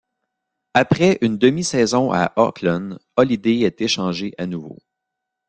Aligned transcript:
Après 0.73 1.19
une 1.21 1.37
demi-saison 1.37 2.11
à 2.11 2.33
Oakland, 2.35 2.97
Holliday 3.17 3.59
est 3.61 3.81
échangé 3.81 4.33
à 4.39 4.47
nouveau. 4.47 4.79